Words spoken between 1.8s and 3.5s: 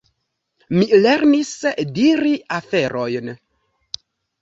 diri aferojn.